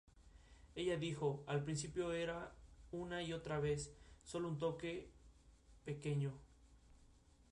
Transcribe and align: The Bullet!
The 0.03 0.95
Bullet! 6.03 6.33